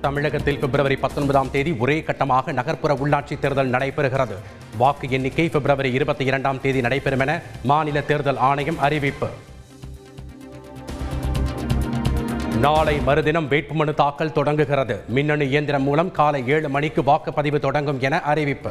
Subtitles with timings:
[0.00, 4.36] தமிழகத்தில் பிப்ரவரி பத்தொன்பதாம் தேதி ஒரே கட்டமாக நகர்ப்புற உள்ளாட்சி தேர்தல் நடைபெறுகிறது.
[4.76, 9.28] வாக்கு எண்ணிக்கை பிப்ரவரி இருபத்தி இரண்டாம் தேதி நடைபெறும் என மாநில தேர்தல் ஆணையம் அறிவிப்பு.
[12.58, 15.04] நாளை மறுதினம் வேட்புமனு தாக்கல் தொடங்குகிறது.
[15.08, 18.70] மின்னணு இயந்திரம் மூலம் காலை ஏழு மணிக்கு வாக்குப்பதிவு தொடங்கும் என அறிவிப்பு.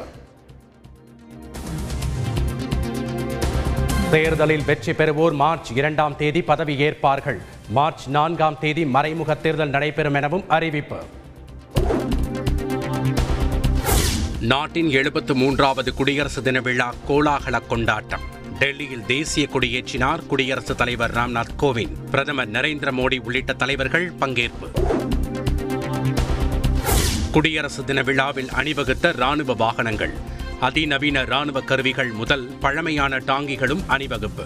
[4.11, 7.41] தேர்தலில் வெற்றி பெறுவோர் மார்ச் இரண்டாம் தேதி பதவி ஏற்பார்கள்.
[7.69, 10.97] மார்ச் நான்காம் தேதி மறைமுக தேர்தல் நடைபெறும் எனவும் அறிவிப்பு.
[14.41, 18.19] நாட்டின் எழுபத்து மூன்றாவது குடியரசு தின விழா கோலாகல கொண்டாட்டம்.
[18.59, 22.09] டெல்லியில் தேசிய கொடியேற்றினார் குடியரசுத் தலைவர் ராம்நாத் கோவிந்த்.
[22.11, 24.71] பிரதமர் நரேந்திர மோடி உள்ளிட்ட தலைவர்கள் பங்கேற்பு.
[27.31, 30.13] குடியரசு தின விழாவில் அணிவகுத்த ராணுவ வாகனங்கள்.
[30.59, 34.45] அதிநவீன ராணுவ கருவிகள் முதல் பழமையான டாங்கிகளும் அணிவகுப்பு.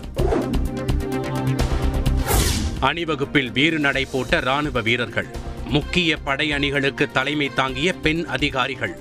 [2.80, 5.28] அணிவகுப்பில் வீறு நடை போட்ட ராணுவ வீரர்கள்.
[5.66, 9.00] முக்கிய படை அணிகளுக்கு தலைமை தாங்கிய பெண் அதிகாரிகள்.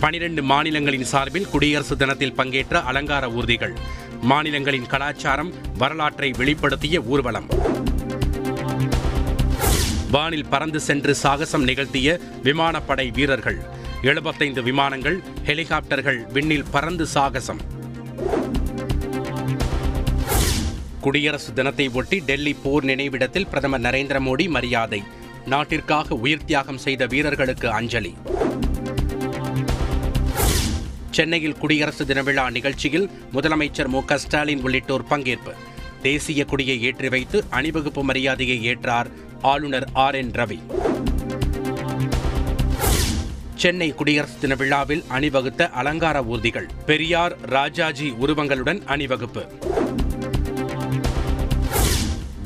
[0.00, 3.74] பனிரெண்டு மாநிலங்களின் சார்பில் குடியரசு தினத்தில் பங்கேற்ற அலங்கார ஊர்திகள்.
[4.20, 7.48] மாநிலங்களின் கலாச்சாரம் வரலாற்றை வெளிப்படுத்திய ஊர்வலம்.
[10.10, 13.58] வானில் பறந்து சென்று சாகசம் நிகழ்த்திய விமானப்படை வீரர்கள்.
[14.02, 17.60] எழுபத்தைந்து விமானங்கள் ஹெலிகாப்டர்கள் விண்ணில் பறந்து சாகசம்.
[21.00, 25.02] குடியரசு தினத்தை ஒட்டி டெல்லி போர் நினைவிடத்தில் பிரதமர் நரேந்திர மோடி மரியாதை.
[25.46, 28.14] நாட்டிற்காக உயிர் தியாகம் செய்த வீரர்களுக்கு அஞ்சலி.
[31.18, 35.52] சென்னையில் குடியரசு தின விழா நிகழ்ச்சியில் முதலமைச்சர் மு க ஸ்டாலின் உள்ளிட்டோர் பங்கேற்பு.
[36.02, 39.08] தேசிய கொடியை ஏற்றி வைத்து அணிவகுப்பு மரியாதையை ஏற்றார்
[39.42, 40.58] ஆளுநர் ஆர் என் ரவி.
[43.54, 49.44] சென்னை குடியரசு தின விழாவில் அணிவகுத்த அலங்கார ஊர்திகள் பெரியார் ராஜாஜி உருவங்களுடன் அணிவகுப்பு.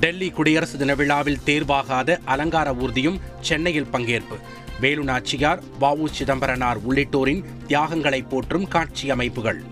[0.01, 4.39] டெல்லி குடியரசு தின விழாவில் தேர்வாகாத அலங்கார ஊர்தியும் சென்னையில் பங்கேற்பு.
[4.83, 9.63] வேலு நாச்சியார் வவு சிதம்பரனார் உள்ளிட்டோரின் தியாகங்களை போற்றும் காட்சி அமைப்புகள்.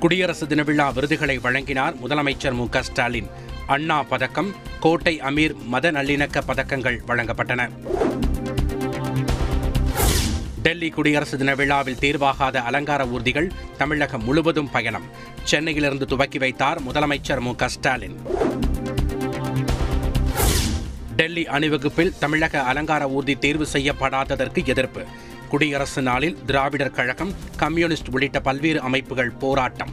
[0.00, 2.66] குடியரசு தின விழா விருதுகளை வழங்கினார் முதலமைச்சர் மு.
[2.80, 3.26] ஸ்டாலின்.
[3.66, 7.70] அண்ணா பதக்கம் கோட்டை அமீர் மத நல்லிணக்க பதக்கங்கள் வழங்கப்பட்டன.
[10.62, 15.04] டெல்லி குடியரசு தின விழாவில் தேர்வாகாத அலங்கார ஊர்திகள் தமிழகம் முழுவதும் பயணம்.
[15.42, 17.52] சென்னையிலிருந்து துவக்கி வைத்தார் முதலமைச்சர் மு.
[17.66, 18.16] ஸ்டாலின்.
[21.16, 25.02] டெல்லி அணிவகுப்பில் தமிழக அலங்கார ஊர்தி தேர்வு செய்யப்படாததற்கு எதிர்ப்பு.
[25.48, 29.92] குடியரசு நாளில் திராவிடர் கழகம் கம்யூனிஸ்ட் உள்ளிட்ட பல்வேறு அமைப்புகள் போராட்டம்.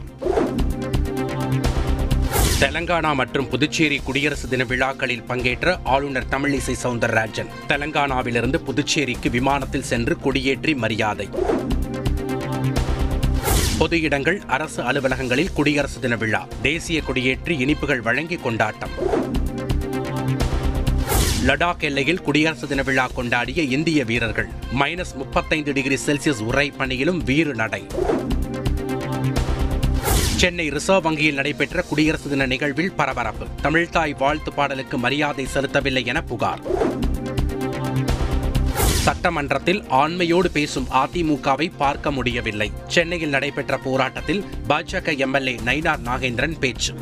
[2.60, 7.50] தெலங்கானா மற்றும் புதுச்சேரி குடியரசு தின விழாக்களில் பங்கேற்ற ஆளுநர் தமிழிசை சவுந்தரராஜன்.
[7.68, 11.28] தெலங்கானாவிலிருந்து புதுச்சேரிக்கு விமானத்தில் சென்று கொடியேற்றி மரியாதை.
[13.78, 18.90] பொது இடங்கள் அரசு அலுவலகங்களில் குடியரசு தின விழா தேசிய கொடியேற்றி இனிப்புகள் வழங்கி கொண்டாட்டம்.
[21.46, 24.48] லடாக் எல்லையில் குடியரசு தின விழா கொண்டாடிய இந்திய வீரர்கள்.
[24.78, 27.86] மைனஸ் முப்பத்தைந்து டிகிரி செல்சியஸ் உரை பணியிலும் வீறு நடை.
[30.36, 33.46] சென்னை ரிசர்வ் வங்கியில் நடைபெற்ற குடியரசு தின நிகழ்வில் பரபரப்பு.
[33.62, 36.60] தமிழ்தாய் வாழ்த்து பாடலுக்கு மரியாதை செலுத்தவில்லை என புகார்.
[38.78, 42.72] சட்டமன்றத்தில் ஆண்மையோடு பேசும் அதிமுகவை பார்க்க முடியவில்லை.
[42.86, 46.94] சென்னையில் நடைபெற்ற போராட்டத்தில் பாஜக எம்எல்ஏ நயினார் நாகேந்திரன் பேச்சு.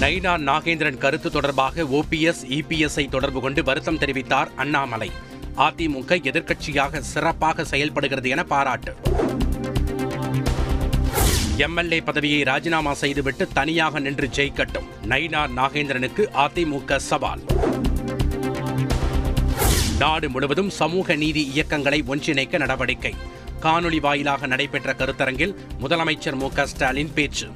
[0.00, 5.10] நைனா நாகேந்திரன் கருத்து தொடர்பாக ஓபிஎஸ் இபிஎஸ்ஐ தொடர்பு கொண்டு வருத்தம் தெரிவித்தார் அண்ணாமலை.
[5.56, 8.94] அதிமுக எதிர்க்கட்சியாக சிறப்பாக செயல்படுகிறது என பாராட்டு.
[11.56, 14.88] எம்எல்ஏ பதவியை ராஜினாமா செய்துவிட்டு தனியாக நின்று ஜெயிக்கட்டும்.
[15.08, 17.42] நைனா நாகேந்திரனுக்கு அதிமுக சவால்.
[19.98, 23.14] நாடு முழுவதும் சமூக நீதி இயக்கங்களை ஒன்றிணைக்க நடவடிக்கை.
[23.62, 27.48] காணொலி வாயிலாக நடைபெற்ற கருத்தரங்கில் முதலமைச்சர் மு க ஸ்டாலின் பேச்சு.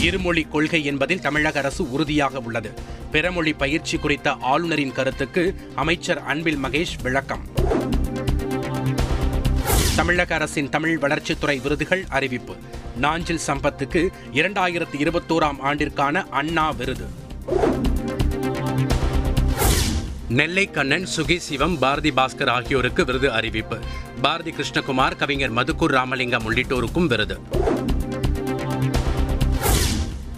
[0.00, 2.72] இருமொழி கொள்கை என்பதில் தமிழக அரசு உறுதியாக உள்ளது.
[3.12, 7.44] பிறமொழி பயிற்சி குறித்த ஆளுநரின் கருத்துக்கு அமைச்சர் அன்பில் மகேஷ் விளக்கம்.
[9.96, 12.56] தமிழக அரசின் தமிழ் வளர்ச்சித்துறை விருதுகள் அறிவிப்பு.
[12.96, 17.06] நாஞ்சில் சம்பத்துக்கு இரண்டாயிரத்தி இருபத்தோராம் ஆண்டிற்கான அண்ணா விருது.
[20.28, 23.78] நெல்லை கண்ணன் சுகி சிவம் பாரதி பாஸ்கர் ஆகியோருக்கு விருது அறிவிப்பு.
[24.22, 27.38] பாரதி கிருஷ்ணகுமார் கவிஞர் மதுக்கூர் ராமலிங்கம் உள்ளிட்டோருக்கும் விருது.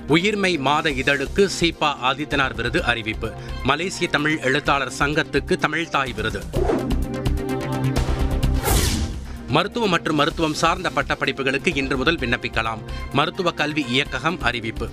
[0.08, 3.32] உயிர்மை மாத இதழுக்கு சீபா ஆதித்யநாத் விருது அறிவிப்பு.
[3.62, 6.42] மலேசிய தமிழ் எழுத்தாளர் சங்கத்துக்கு தமிழ்தாய் விருது.
[9.48, 12.78] மருத்துவம் மற்றும் மருத்துவம் சார்ந்த பட்டப்படிப்புகளுக்கு இன்று முதல் விண்ணப்பிக்கலாம்.
[13.12, 14.88] மருத்துவ கல்வி இயக்ககம் அறிவிப்பு.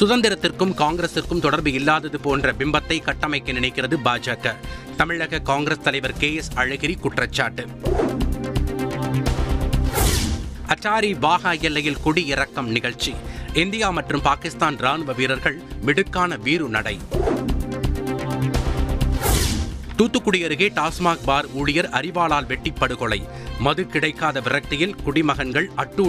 [0.00, 4.54] சுதந்திரத்திற்கும் காங்கிரசிற்கும் தொடர்பு இல்லாதது போன்ற பிம்பத்தை கட்டமைக்க நினைக்கிறது பாஜக
[4.96, 7.66] தமிழக காங்கிரஸ் தலைவர் கே எஸ் அழகிரி குற்றச்சாட்டு.
[10.68, 13.14] அட்டாரி வாகா எல்லையில் குடியிறக்கம் நிகழ்ச்சி.
[13.54, 16.98] இந்தியா மற்றும் பாகிஸ்தான் ராணுவ வீரர்கள் மிடுக்கான வீறு நடை.
[19.96, 23.28] தூத்துக்குடி அருகே டாஸ்மாக் பார் ஊழியர் அறிவாளால் வெட்டி படுகொலை.
[23.58, 26.02] மது கிடைக்காத விரக்தியில் குடிமகன்கள் அட்டூர்